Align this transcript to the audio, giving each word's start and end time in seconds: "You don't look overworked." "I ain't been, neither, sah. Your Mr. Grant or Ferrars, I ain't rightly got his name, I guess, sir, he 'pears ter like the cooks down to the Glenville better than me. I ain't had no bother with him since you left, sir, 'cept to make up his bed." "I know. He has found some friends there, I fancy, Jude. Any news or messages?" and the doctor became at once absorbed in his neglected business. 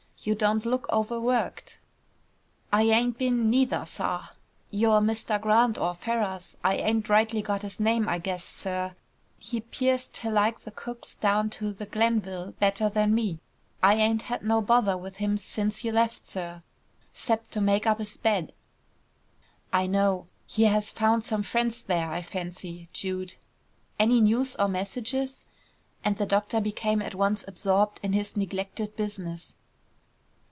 "You 0.23 0.35
don't 0.35 0.67
look 0.67 0.87
overworked." 0.93 1.79
"I 2.71 2.83
ain't 2.83 3.17
been, 3.17 3.49
neither, 3.49 3.83
sah. 3.87 4.27
Your 4.69 4.99
Mr. 5.01 5.41
Grant 5.41 5.79
or 5.79 5.95
Ferrars, 5.95 6.55
I 6.63 6.75
ain't 6.75 7.09
rightly 7.09 7.41
got 7.41 7.63
his 7.63 7.79
name, 7.79 8.07
I 8.07 8.19
guess, 8.19 8.43
sir, 8.43 8.95
he 9.39 9.61
'pears 9.61 10.09
ter 10.09 10.29
like 10.29 10.59
the 10.61 10.69
cooks 10.69 11.15
down 11.15 11.49
to 11.57 11.73
the 11.73 11.87
Glenville 11.87 12.51
better 12.59 12.87
than 12.87 13.15
me. 13.15 13.39
I 13.81 13.95
ain't 13.95 14.21
had 14.21 14.43
no 14.43 14.61
bother 14.61 14.95
with 14.95 15.17
him 15.17 15.37
since 15.39 15.83
you 15.83 15.91
left, 15.91 16.27
sir, 16.27 16.61
'cept 17.13 17.51
to 17.53 17.59
make 17.59 17.87
up 17.87 17.97
his 17.97 18.15
bed." 18.15 18.53
"I 19.73 19.87
know. 19.87 20.27
He 20.45 20.65
has 20.65 20.91
found 20.91 21.23
some 21.23 21.41
friends 21.41 21.81
there, 21.81 22.11
I 22.11 22.21
fancy, 22.21 22.89
Jude. 22.93 23.33
Any 23.97 24.21
news 24.21 24.55
or 24.57 24.67
messages?" 24.67 25.45
and 26.05 26.17
the 26.17 26.27
doctor 26.27 26.61
became 26.61 27.01
at 27.01 27.15
once 27.15 27.43
absorbed 27.47 27.99
in 28.03 28.13
his 28.13 28.37
neglected 28.37 28.95
business. 28.95 29.55